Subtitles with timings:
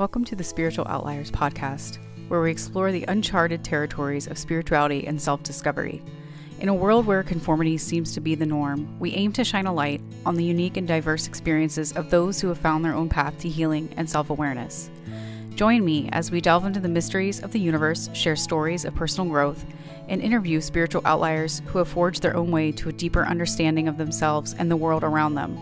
[0.00, 5.20] Welcome to the Spiritual Outliers podcast, where we explore the uncharted territories of spirituality and
[5.20, 6.02] self discovery.
[6.58, 9.74] In a world where conformity seems to be the norm, we aim to shine a
[9.74, 13.38] light on the unique and diverse experiences of those who have found their own path
[13.40, 14.88] to healing and self awareness.
[15.54, 19.28] Join me as we delve into the mysteries of the universe, share stories of personal
[19.28, 19.66] growth,
[20.08, 23.98] and interview spiritual outliers who have forged their own way to a deeper understanding of
[23.98, 25.58] themselves and the world around them.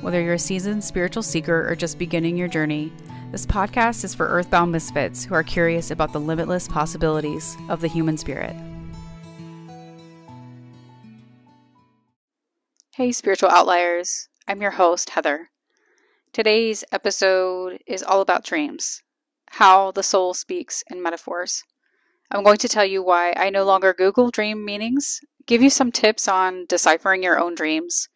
[0.00, 2.92] Whether you're a seasoned spiritual seeker or just beginning your journey,
[3.32, 7.88] this podcast is for earthbound misfits who are curious about the limitless possibilities of the
[7.88, 8.54] human spirit.
[12.94, 14.28] Hey, spiritual outliers.
[14.46, 15.48] I'm your host, Heather.
[16.34, 19.02] Today's episode is all about dreams,
[19.48, 21.62] how the soul speaks in metaphors.
[22.30, 25.90] I'm going to tell you why I no longer Google dream meanings, give you some
[25.90, 28.08] tips on deciphering your own dreams,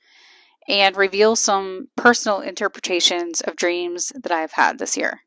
[0.69, 5.21] and reveal some personal interpretations of dreams that I have had this year.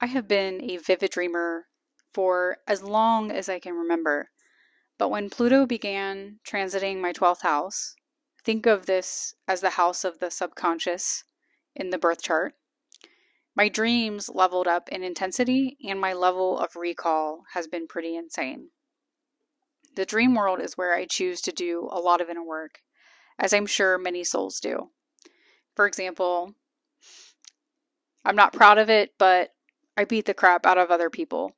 [0.00, 1.66] I have been a vivid dreamer
[2.12, 4.30] for as long as I can remember,
[4.98, 7.94] but when Pluto began transiting my 12th house,
[8.44, 11.24] think of this as the house of the subconscious
[11.74, 12.54] in the birth chart.
[13.54, 18.70] My dreams leveled up in intensity, and my level of recall has been pretty insane.
[19.96, 22.80] The dream world is where I choose to do a lot of inner work
[23.40, 24.90] as I'm sure many souls do.
[25.74, 26.54] For example,
[28.24, 29.50] I'm not proud of it, but
[29.96, 31.56] I beat the crap out of other people.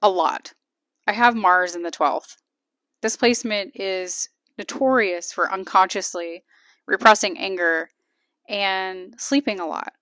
[0.00, 0.54] A lot.
[1.06, 2.36] I have Mars in the 12th.
[3.02, 6.44] This placement is notorious for unconsciously
[6.86, 7.90] repressing anger
[8.48, 9.92] and sleeping a lot.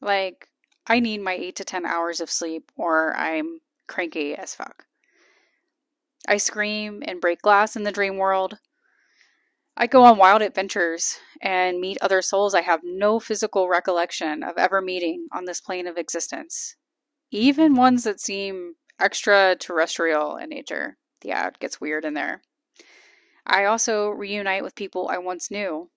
[0.00, 0.48] Like,
[0.86, 4.86] I need my 8 to 10 hours of sleep or I'm cranky as fuck.
[6.28, 8.58] I scream and break glass in the dream world.
[9.80, 14.58] I go on wild adventures and meet other souls I have no physical recollection of
[14.58, 16.76] ever meeting on this plane of existence,
[17.30, 17.80] even mm-hmm.
[17.80, 20.98] ones that seem extraterrestrial in nature.
[21.24, 22.42] Yeah, it gets weird in there.
[23.46, 25.88] I also reunite with people I once knew.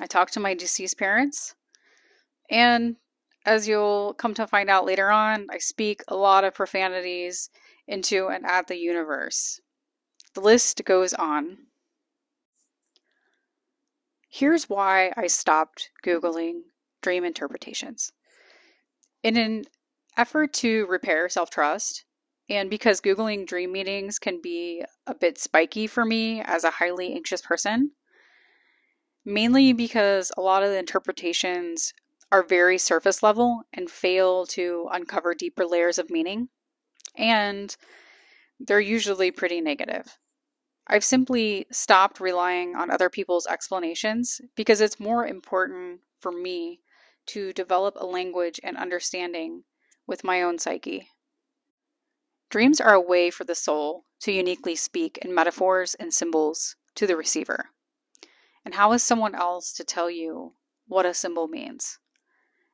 [0.00, 1.56] I talk to my deceased parents,
[2.48, 2.96] and
[3.44, 7.50] as you'll come to find out later on, I speak a lot of profanities
[7.86, 9.60] into and at the universe.
[10.32, 11.58] The list goes on.
[14.28, 16.60] Here's why I stopped Googling
[17.00, 18.12] dream interpretations.
[19.22, 19.64] In an
[20.16, 22.04] effort to repair self trust,
[22.48, 27.14] and because Googling dream meetings can be a bit spiky for me as a highly
[27.14, 27.92] anxious person,
[29.24, 31.92] mainly because a lot of the interpretations
[32.30, 36.48] are very surface level and fail to uncover deeper layers of meaning,
[37.16, 37.76] and
[38.60, 40.18] they're usually pretty negative.
[40.88, 46.80] I've simply stopped relying on other people's explanations because it's more important for me
[47.26, 49.64] to develop a language and understanding
[50.06, 51.10] with my own psyche.
[52.48, 57.06] Dreams are a way for the soul to uniquely speak in metaphors and symbols to
[57.06, 57.66] the receiver.
[58.64, 60.54] And how is someone else to tell you
[60.86, 61.98] what a symbol means?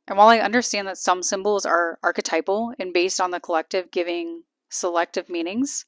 [0.06, 4.44] And while I understand that some symbols are archetypal and based on the collective giving
[4.68, 5.86] selective meanings,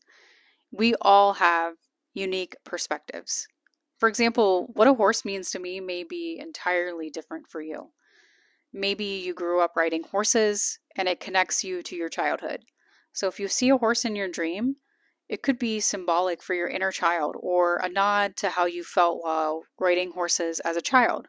[0.72, 1.74] we all have
[2.16, 3.46] unique perspectives.
[3.98, 7.92] For example, what a horse means to me may be entirely different for you.
[8.72, 12.64] Maybe you grew up riding horses and it connects you to your childhood.
[13.12, 14.76] So if you see a horse in your dream,
[15.28, 19.22] it could be symbolic for your inner child or a nod to how you felt
[19.22, 21.26] while riding horses as a child.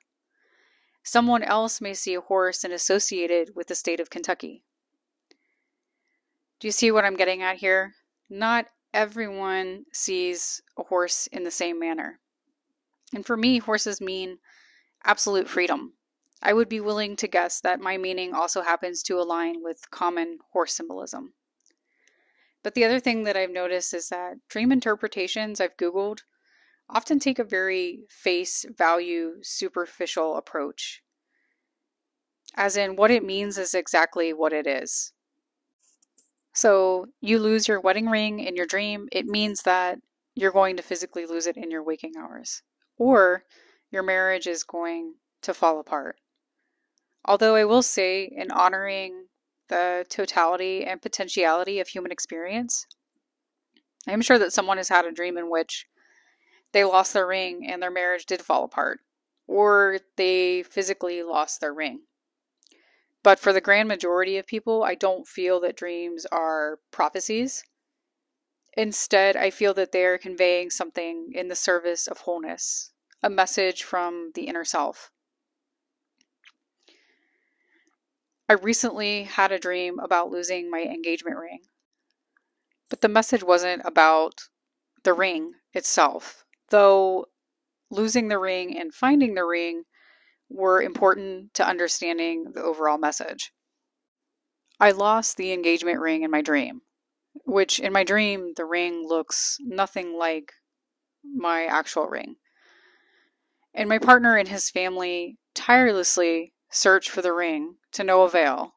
[1.04, 4.64] Someone else may see a horse and associate it with the state of Kentucky.
[6.60, 7.94] Do you see what I'm getting at here?
[8.30, 12.20] Not everyone sees a horse in the same manner.
[13.14, 14.40] And for me, horses mean
[15.06, 15.94] absolute freedom.
[16.42, 20.40] I would be willing to guess that my meaning also happens to align with common
[20.52, 21.34] horse symbolism.
[22.64, 26.22] But the other thing that I've noticed is that dream interpretations I've Googled
[26.90, 31.04] often take a very face value, superficial approach.
[32.56, 35.14] As in, what it means is exactly what it is.
[36.58, 40.00] So you lose your wedding ring in your dream, it means that
[40.34, 42.64] you're going to physically lose it in your waking hours,
[42.98, 43.44] or
[43.92, 45.14] your marriage is going
[45.44, 46.16] to fall apart.
[47.26, 49.28] Although I will say, in honoring
[49.70, 52.88] the totality and potentiality of human experience,
[54.08, 55.86] I'm sure that someone has had a dream in which
[56.72, 58.98] they lost their ring and their marriage did fall apart,
[59.46, 62.00] or they physically lost their ring.
[63.28, 67.62] But for the grand majority of people, I don't feel that dreams are prophecies.
[68.78, 73.84] Instead, I feel that they are conveying something in the service of wholeness, a message
[73.84, 75.12] from the inner self.
[78.48, 81.64] I recently had a dream about losing my engagement ring.
[82.88, 84.36] But the message wasn't about
[85.04, 87.26] the ring itself, though
[87.92, 89.84] losing the ring and finding the ring
[90.50, 93.52] were important to understanding the overall message.
[94.80, 96.82] I lost the engagement ring in my dream,
[97.46, 100.54] which in my dream, the ring looks nothing like
[101.24, 102.36] my actual ring.
[103.74, 108.74] And my partner and his family tirelessly searched for the ring to no avail.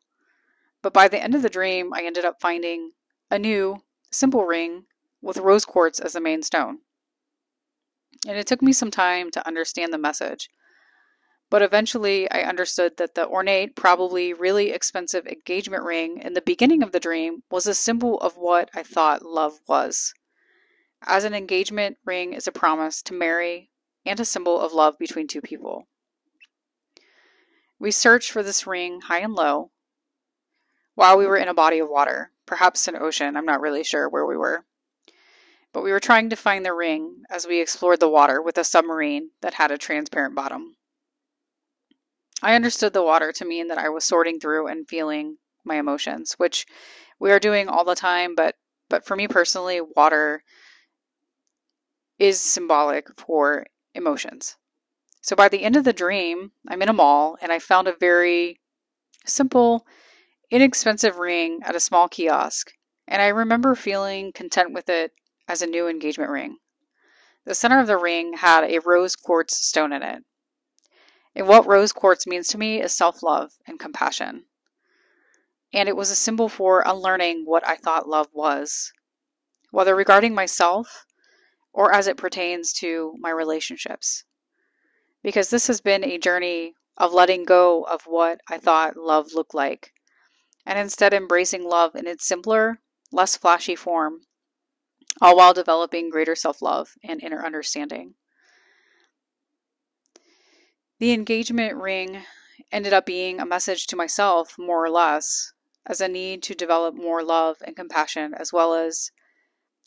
[0.82, 2.92] But by the end of the dream, I ended up finding
[3.30, 4.84] a new, simple ring
[5.20, 6.78] with rose quartz as the main stone.
[8.26, 10.48] And it took me some time to understand the message.
[11.50, 16.82] But eventually, I understood that the ornate, probably really expensive engagement ring in the beginning
[16.82, 20.14] of the dream was a symbol of what I thought love was.
[21.02, 23.70] As an engagement ring is a promise to marry
[24.06, 25.88] and a symbol of love between two people.
[27.80, 29.72] We searched for this ring high and low
[30.94, 34.08] while we were in a body of water, perhaps an ocean, I'm not really sure
[34.08, 34.66] where we were.
[35.72, 38.64] But we were trying to find the ring as we explored the water with a
[38.64, 40.76] submarine that had a transparent bottom.
[42.42, 46.34] I understood the water to mean that I was sorting through and feeling my emotions,
[46.38, 46.66] which
[47.18, 48.56] we are doing all the time, but
[48.88, 50.42] but for me personally, water
[52.18, 54.56] is symbolic for emotions.
[55.22, 57.96] So by the end of the dream, I'm in a mall and I found a
[58.00, 58.60] very
[59.26, 59.86] simple,
[60.50, 62.72] inexpensive ring at a small kiosk,
[63.06, 65.12] and I remember feeling content with it
[65.46, 66.56] as a new engagement ring.
[67.44, 70.24] The center of the ring had a rose quartz stone in it.
[71.34, 74.46] And what rose quartz means to me is self love and compassion.
[75.72, 78.92] And it was a symbol for unlearning what I thought love was,
[79.70, 81.06] whether regarding myself
[81.72, 84.24] or as it pertains to my relationships
[85.22, 89.54] because this has been a journey of letting go of what I thought love looked
[89.54, 89.92] like
[90.66, 92.80] and instead embracing love in its simpler,
[93.12, 94.20] less flashy form,
[95.20, 98.14] all while developing greater self love and inner understanding.
[101.00, 102.24] The engagement ring
[102.70, 105.54] ended up being a message to myself, more or less,
[105.86, 109.10] as a need to develop more love and compassion, as well as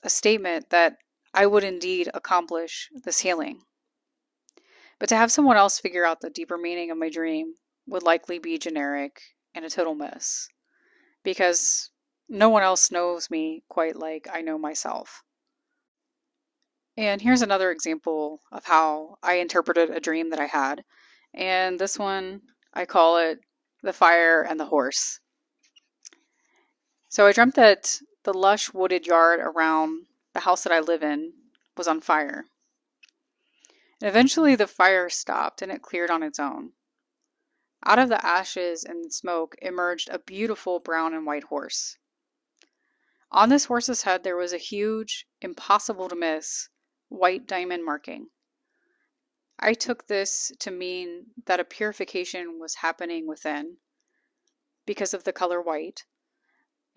[0.01, 0.97] a statement that
[1.31, 3.61] I would indeed accomplish this healing.
[4.97, 7.53] But to have someone else figure out the deeper meaning of my dream
[7.85, 9.21] would likely be generic
[9.53, 10.47] and a total miss
[11.23, 11.91] because
[12.27, 15.21] no one else knows me quite like I know myself.
[16.97, 20.83] And here's another example of how I interpreted a dream that I had.
[21.33, 22.41] And this one,
[22.73, 23.39] I call it
[23.81, 25.19] the fire and the horse.
[27.09, 31.33] So I dreamt that the lush wooded yard around the house that I live in
[31.77, 32.45] was on fire.
[34.01, 36.71] And eventually the fire stopped and it cleared on its own.
[37.85, 41.97] Out of the ashes and smoke emerged a beautiful brown and white horse.
[43.31, 46.69] On this horse's head there was a huge, impossible to miss,
[47.09, 48.27] white diamond marking.
[49.63, 53.77] I took this to mean that a purification was happening within
[54.85, 56.03] because of the color white,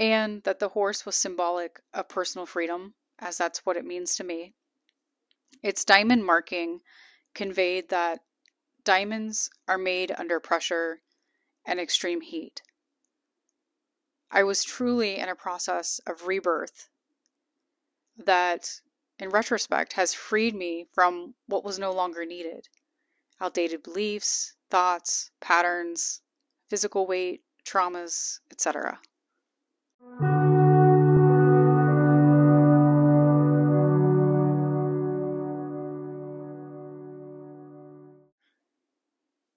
[0.01, 4.25] and that the horse was symbolic of personal freedom, as that's what it means to
[4.25, 4.53] me.
[5.63, 6.81] Its diamond marking
[7.35, 8.19] conveyed that
[8.83, 11.01] diamonds are made under pressure
[11.65, 12.63] and extreme heat.
[14.29, 16.89] I was truly in a process of rebirth
[18.17, 18.81] that,
[19.19, 22.69] in retrospect, has freed me from what was no longer needed
[23.41, 26.23] outdated beliefs, thoughts, patterns,
[26.71, 28.99] physical weight, traumas, etc.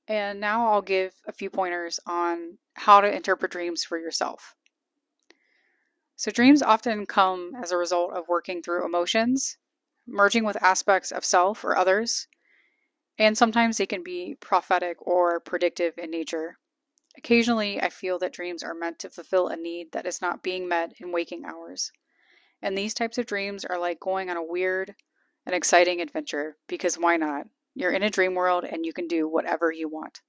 [0.07, 4.55] And now I'll give a few pointers on how to interpret dreams for yourself.
[6.19, 9.57] So, dreams often come as a result of working through emotions,
[10.05, 12.27] merging with aspects of self or others,
[13.17, 16.59] and sometimes they can be prophetic or predictive in nature.
[17.17, 20.67] Occasionally, I feel that dreams are meant to fulfill a need that is not being
[20.67, 21.89] met in waking hours.
[22.61, 24.95] And these types of dreams are like going on a weird
[25.45, 27.47] and exciting adventure because why not?
[27.75, 30.19] You're in a dream world and you can do whatever you want.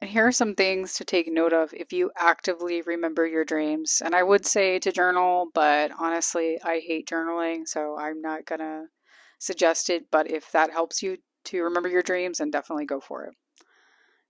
[0.00, 4.02] And here are some things to take note of if you actively remember your dreams.
[4.04, 8.58] And I would say to journal, but honestly, I hate journaling, so I'm not going
[8.58, 8.86] to
[9.38, 10.10] suggest it.
[10.10, 13.34] But if that helps you to remember your dreams, then definitely go for it.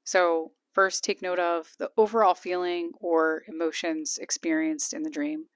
[0.05, 5.47] So, first, take note of the overall feeling or emotions experienced in the dream.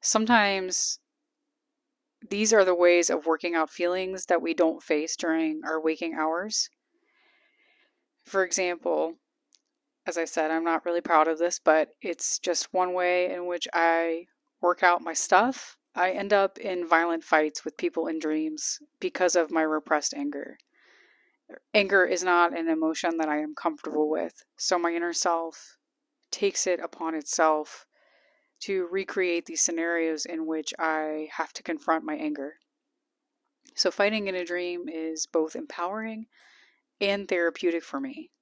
[0.00, 1.00] Sometimes
[2.30, 6.14] these are the ways of working out feelings that we don't face during our waking
[6.14, 6.70] hours.
[8.24, 9.16] For example,
[10.10, 13.46] as I said, I'm not really proud of this, but it's just one way in
[13.46, 14.26] which I
[14.60, 15.76] work out my stuff.
[15.94, 20.58] I end up in violent fights with people in dreams because of my repressed anger.
[21.72, 25.76] Anger is not an emotion that I am comfortable with, so my inner self
[26.32, 27.86] takes it upon itself
[28.62, 32.54] to recreate these scenarios in which I have to confront my anger.
[33.76, 36.26] So, fighting in a dream is both empowering
[37.00, 38.32] and therapeutic for me.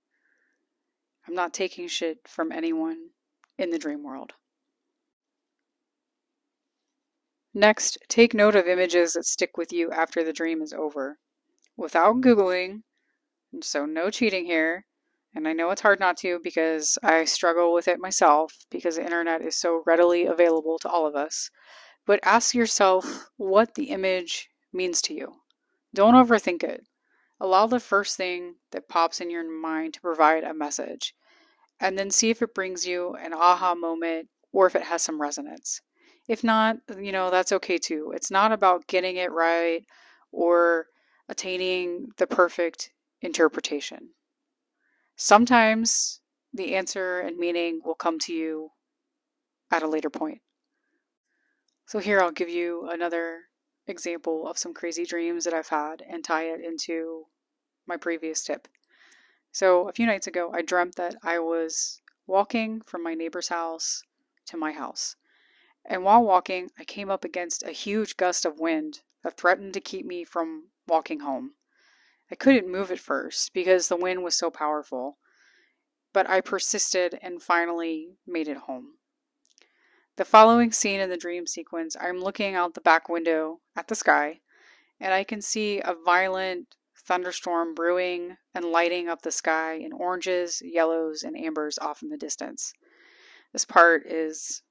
[1.29, 3.11] I'm not taking shit from anyone
[3.59, 4.33] in the dream world.
[7.53, 11.19] Next, take note of images that stick with you after the dream is over.
[11.77, 12.81] Without Googling,
[13.61, 14.87] so no cheating here.
[15.35, 19.05] And I know it's hard not to because I struggle with it myself because the
[19.05, 21.51] internet is so readily available to all of us.
[22.07, 25.35] But ask yourself what the image means to you.
[25.95, 26.87] Don't overthink it.
[27.41, 31.15] Allow the first thing that pops in your mind to provide a message,
[31.81, 35.21] and then see if it brings you an aha moment or if it has some
[35.21, 35.81] resonance.
[36.29, 38.13] If not, you know, that's okay too.
[38.15, 39.85] It's not about getting it right
[40.31, 40.87] or
[41.29, 42.91] attaining the perfect
[43.23, 44.11] interpretation.
[45.17, 46.21] Sometimes
[46.53, 48.71] the answer and meaning will come to you
[49.71, 50.41] at a later point.
[51.87, 53.41] So, here I'll give you another
[53.87, 57.25] example of some crazy dreams that I've had and tie it into
[57.87, 58.69] my previous tip.
[59.53, 64.03] So, a few nights ago, I dreamt that I was walking from my neighbor's house
[64.47, 65.17] to my house.
[65.85, 69.81] And while walking, I came up against a huge gust of wind that threatened to
[69.81, 71.55] keep me from walking home.
[72.31, 75.19] I couldn't move at first because the wind was so powerful,
[76.13, 78.99] but I persisted and finally made it home.
[80.17, 83.95] The following scene in the dream sequence, I'm looking out the back window at the
[83.95, 84.41] sky,
[85.01, 86.77] and I can see a violent
[87.09, 92.19] thunderstorm brewing and lighting up the sky in oranges, yellows, and ambers off in the
[92.19, 92.75] distance.
[93.53, 94.63] This part is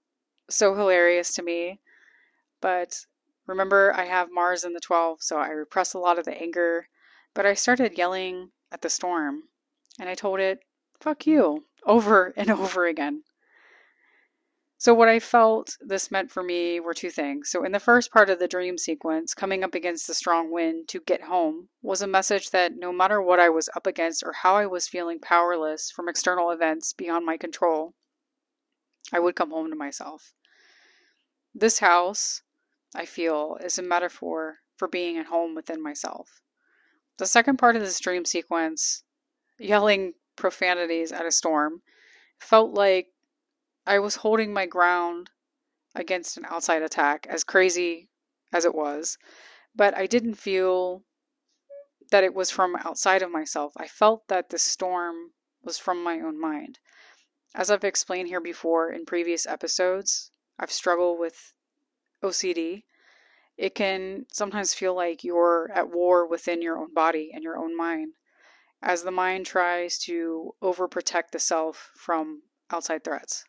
[0.48, 1.82] so hilarious to me,
[2.62, 3.06] but
[3.48, 6.88] remember, I have Mars in the 12, so I repress a lot of the anger,
[7.34, 9.44] but I started yelling at the storm,
[10.00, 10.60] and I told it,
[11.02, 13.24] fuck you, over and over again.
[14.80, 17.50] So, what I felt this meant for me were two things.
[17.50, 20.88] So, in the first part of the dream sequence, coming up against the strong wind
[20.90, 24.34] to get home was a message that no matter what I was up against or
[24.34, 27.96] how I was feeling powerless from external events beyond my control,
[29.12, 30.34] I would come home to myself.
[31.56, 32.44] This house,
[32.94, 36.42] I feel, is a metaphor for being at home within myself.
[37.18, 39.04] The second part of this dream sequence,
[39.58, 41.82] yelling profanities at a storm,
[42.40, 43.08] felt like
[43.88, 45.30] I was holding my ground
[45.96, 48.10] against an outside attack, as crazy
[48.52, 49.18] as it was,
[49.74, 51.04] but I didn't feel
[52.12, 53.72] that it was from outside of myself.
[53.78, 55.32] I felt that the storm
[55.64, 56.80] was from my own mind.
[57.56, 61.54] As I've explained here before in previous episodes, I've struggled with
[62.22, 62.84] OCD.
[63.56, 67.76] It can sometimes feel like you're at war within your own body and your own
[67.76, 68.16] mind
[68.82, 73.46] as the mind tries to overprotect the self from outside threats.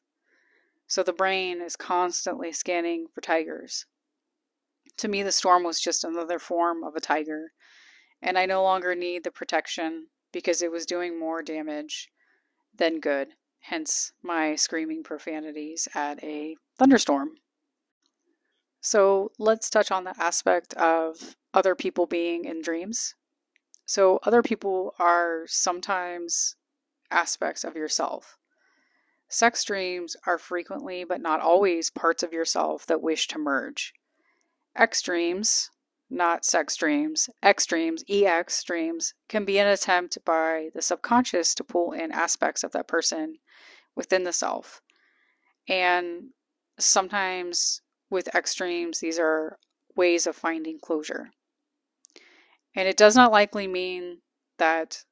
[0.88, 3.84] So the brain is constantly scanning for tigers.
[4.96, 7.52] To me, the storm was just another form of a tiger,
[8.22, 12.10] and I no longer need the protection because it was doing more damage
[12.74, 17.32] than good, hence my screaming profanities at a thunderstorm.
[18.80, 23.14] So let's touch on the aspect of other people being in dreams.
[23.84, 26.56] So, other people are sometimes
[27.10, 28.37] aspects of yourself.
[29.28, 33.92] Sex dreams are frequently, but not always, parts of yourself that wish to merge.
[34.74, 35.70] X dreams,
[36.08, 41.64] not sex dreams, X dreams, EX dreams, can be an attempt by the subconscious to
[41.64, 43.38] pull in aspects of that person
[43.94, 44.80] within the self.
[45.68, 46.30] And
[46.78, 49.58] sometimes with X dreams, these are
[49.94, 51.30] ways of finding closure.
[52.74, 54.18] And it does not likely mean
[54.58, 55.04] that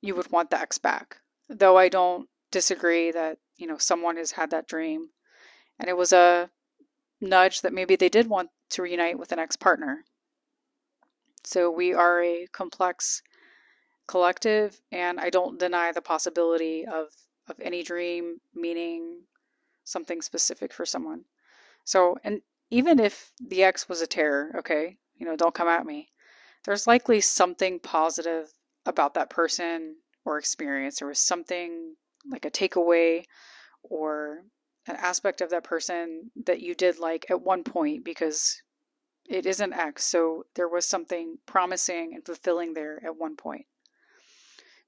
[0.00, 4.32] you would want the X back, though I don't disagree that you know someone has
[4.32, 5.08] had that dream.
[5.80, 6.50] And it was a
[7.20, 10.04] nudge that maybe they did want to reunite with an ex-partner.
[11.44, 13.22] So we are a complex
[14.08, 17.06] collective and i don't deny the possibility of
[17.48, 19.22] of any dream meaning
[19.84, 21.24] something specific for someone.
[21.84, 25.86] So and even if the ex was a terror okay you know don't come at
[25.86, 26.10] me
[26.64, 28.52] there's likely something positive
[28.86, 30.98] about that person or experience.
[30.98, 31.96] There was something
[32.30, 33.24] like a takeaway
[33.82, 34.44] or
[34.86, 38.60] an aspect of that person that you did like at one point because
[39.28, 40.04] it isn't X.
[40.04, 43.66] So there was something promising and fulfilling there at one point.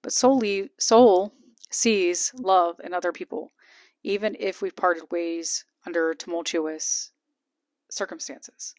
[0.03, 0.43] But soul,
[0.79, 1.33] soul
[1.71, 3.53] sees love in other people,
[4.03, 7.13] even if we've parted ways under tumultuous
[7.91, 8.75] circumstances.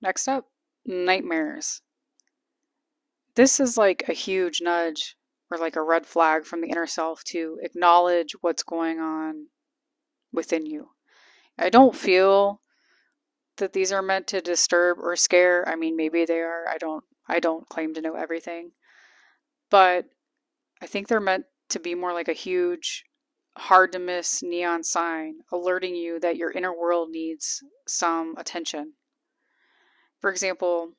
[0.00, 0.46] Next up,
[0.84, 1.82] nightmares.
[3.34, 5.16] This is like a huge nudge
[5.50, 9.46] or like a red flag from the inner self to acknowledge what's going on
[10.32, 10.90] within you.
[11.58, 12.60] I don't feel
[13.56, 15.66] that these are meant to disturb or scare.
[15.68, 16.66] I mean, maybe they are.
[16.68, 18.72] I don't I don't claim to know everything.
[19.70, 20.06] But
[20.80, 23.04] I think they're meant to be more like a huge
[23.56, 28.92] hard to miss neon sign alerting you that your inner world needs some attention.
[30.20, 30.92] For example,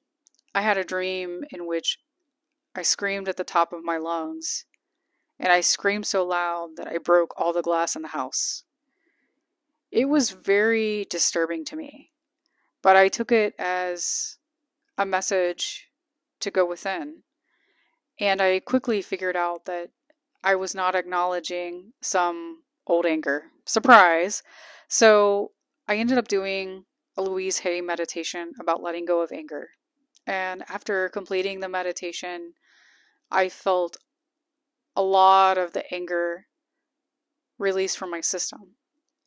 [0.55, 1.99] I had a dream in which
[2.75, 4.65] I screamed at the top of my lungs,
[5.39, 8.63] and I screamed so loud that I broke all the glass in the house.
[9.91, 12.11] It was very disturbing to me,
[12.81, 14.37] but I took it as
[14.97, 15.89] a message
[16.39, 17.23] to go within.
[18.19, 19.91] And I quickly figured out that
[20.43, 23.51] I was not acknowledging some old anger.
[23.65, 24.43] Surprise!
[24.87, 25.51] So
[25.87, 29.69] I ended up doing a Louise Hay meditation about letting go of anger.
[30.27, 32.53] And after completing the meditation,
[33.31, 33.97] I felt
[34.95, 36.47] a lot of the anger
[37.57, 38.75] released from my system.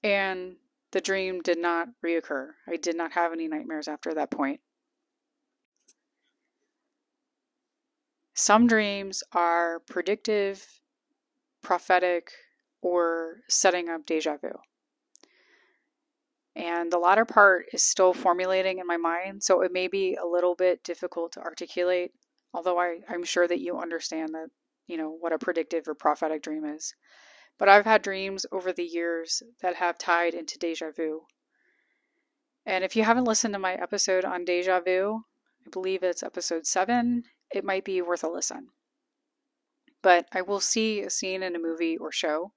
[0.03, 0.57] And
[0.93, 2.51] the dream did not reoccur.
[2.69, 4.61] I did not have any nightmares after that point.
[8.35, 10.81] Some dreams are predictive,
[11.63, 12.31] prophetic,
[12.83, 14.53] or setting up deja vu.
[16.57, 20.27] And the latter part is still formulating in my mind, so it may be a
[20.27, 22.13] little bit difficult to articulate
[22.53, 24.49] although I, I'm sure that you understand that,
[24.87, 26.95] you know, what a predictive or prophetic dream is.
[27.59, 31.23] But I've had dreams over the years that have tied into deja vu.
[32.67, 35.25] And if you haven't listened to my episode on deja vu,
[35.67, 38.69] I believe it's episode seven, it might be worth a listen.
[40.03, 42.53] But I will see a scene in a movie or show,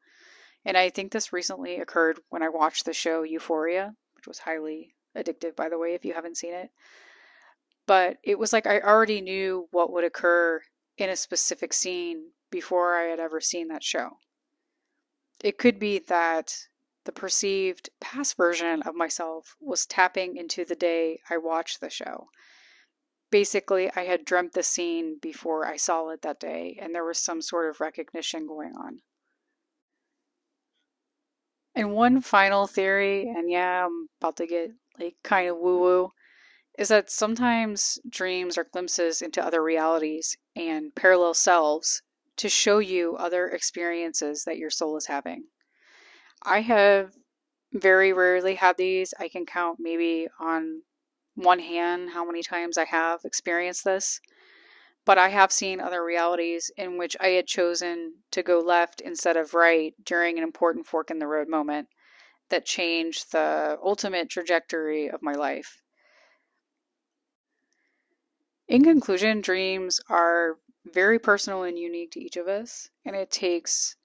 [0.66, 4.96] and I think this recently occurred when I watched the show Euphoria, which was highly
[5.16, 6.70] addictive, by the way, if you haven't seen it
[7.86, 10.62] but it was like I already knew what would occur
[10.98, 14.12] in a specific scene before I had ever seen that show.
[15.44, 16.56] It could be that
[17.06, 22.28] the perceived past version of myself was tapping into the day I watched the show.
[23.30, 27.18] Basically, I had dreamt the scene before I saw it that day, and there was
[27.18, 29.00] some sort of recognition going on.
[31.76, 36.10] And one final theory, and yeah, I'm about to get like kind of woo woo,
[36.78, 42.02] is that sometimes dreams are glimpses into other realities and parallel selves
[42.38, 45.46] to show you other experiences that your soul is having.
[46.44, 47.14] I have
[47.74, 49.14] very rarely had these.
[49.20, 50.82] I can count maybe on
[51.36, 54.20] one hand how many times I have experienced this.
[55.06, 59.36] But I have seen other realities in which I had chosen to go left instead
[59.36, 61.90] of right during an important fork in the road moment
[62.50, 65.82] that changed the ultimate trajectory of my life.
[68.68, 73.96] In conclusion, dreams are very personal and unique to each of us, and it takes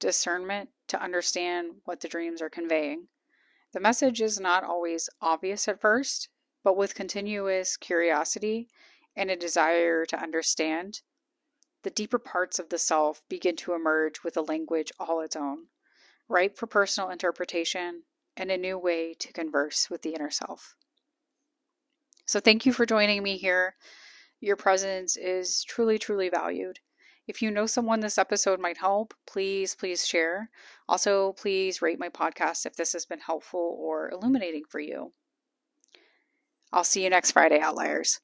[0.00, 3.08] discernment to understand what the dreams are conveying.
[3.72, 6.28] The message is not always obvious at first,
[6.62, 8.68] but with continuous curiosity
[9.16, 11.02] and a desire to understand,
[11.82, 15.66] the deeper parts of the self begin to emerge with a language all its own,
[16.28, 18.02] ripe for personal interpretation
[18.36, 20.74] and a new way to converse with the inner self.
[22.26, 23.76] So thank you for joining me here.
[24.40, 26.80] Your presence is truly, truly valued.
[27.26, 30.50] If you know someone this episode might help, please, please share.
[30.88, 35.12] Also, please rate my podcast if this has been helpful or illuminating for you.
[36.72, 38.20] I'll see you next Friday, Outliers.